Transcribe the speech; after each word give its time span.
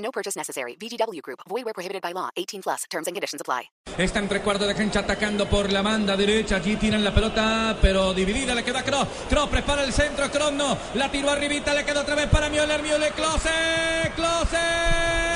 No 0.00 0.10
purchase 0.10 0.36
necessary. 0.36 0.76
VGW 0.80 1.20
Group. 1.22 1.40
Void 1.48 1.64
where 1.64 1.74
prohibited 1.74 2.02
by 2.02 2.12
law. 2.12 2.30
18 2.36 2.62
plus. 2.62 2.84
Terms 2.90 3.06
and 3.06 3.14
conditions 3.14 3.40
apply. 3.40 3.70
Está 3.96 4.18
entre 4.18 4.40
cuarto 4.40 4.66
de 4.66 4.74
cancha 4.74 5.00
atacando 5.00 5.48
por 5.48 5.70
la 5.70 5.82
banda 5.82 6.16
derecha. 6.16 6.56
Allí 6.56 6.76
tiran 6.76 7.04
la 7.04 7.14
pelota, 7.14 7.76
pero 7.80 8.12
dividida. 8.12 8.54
Le 8.54 8.64
queda 8.64 8.82
Kroos. 8.82 9.06
Kroos 9.28 9.48
prepara 9.48 9.84
el 9.84 9.92
centro. 9.92 10.30
Kroos 10.30 10.52
no. 10.52 10.76
La 10.94 11.10
tiró 11.10 11.30
arribita. 11.30 11.74
Le 11.74 11.84
queda 11.84 12.00
otra 12.00 12.14
vez 12.14 12.28
para 12.28 12.48
Müller. 12.48 12.82
Müller. 12.82 13.12
Klose. 13.12 15.29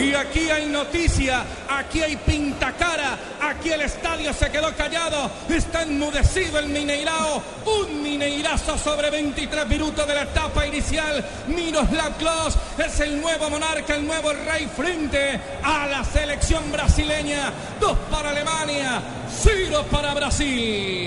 Y 0.00 0.14
aquí 0.14 0.50
hay 0.50 0.66
noticia, 0.66 1.44
aquí 1.68 2.02
hay 2.02 2.16
pintacara, 2.16 3.18
aquí 3.42 3.70
el 3.70 3.82
estadio 3.82 4.32
se 4.32 4.50
quedó 4.50 4.74
callado, 4.74 5.30
está 5.48 5.82
enmudecido 5.82 6.58
el 6.58 6.68
Mineirao, 6.68 7.42
un 7.66 8.02
Mineirazo 8.02 8.78
sobre 8.78 9.10
23 9.10 9.68
minutos 9.68 10.06
de 10.06 10.14
la 10.14 10.22
etapa 10.22 10.66
inicial, 10.66 11.24
Miroslav 11.48 12.16
Klose 12.16 12.58
es 12.78 13.00
el 13.00 13.20
nuevo 13.20 13.50
monarca, 13.50 13.94
el 13.94 14.06
nuevo 14.06 14.32
rey 14.32 14.68
frente 14.74 15.38
a 15.62 15.86
la 15.86 16.02
selección 16.02 16.72
brasileña, 16.72 17.52
dos 17.78 17.96
para 18.10 18.30
Alemania, 18.30 19.02
cero 19.42 19.84
para 19.90 20.14
Brasil. 20.14 21.00